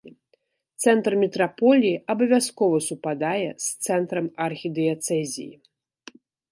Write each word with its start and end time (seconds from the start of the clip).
Цэнтр 0.85 1.11
мітраполіі 1.23 2.01
абавязкова 2.15 2.77
супадае 2.89 3.49
з 3.67 3.71
цэнтрам 3.87 4.33
архідыяцэзіі. 4.51 5.51